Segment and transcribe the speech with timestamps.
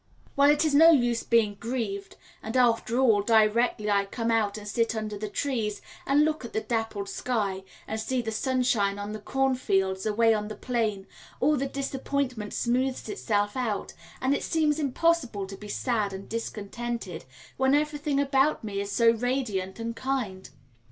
[0.35, 4.67] Well, it is no use being grieved, and after all, directly I come out and
[4.67, 9.11] sit under the trees, and look at the dappled sky, and see the sunshine on
[9.11, 11.05] the cornfields away on the plain,
[11.39, 17.25] all the disappointment smooths itself out, and it seems impossible to be sad and discontented
[17.57, 20.49] when everything about me is so radiant and kind.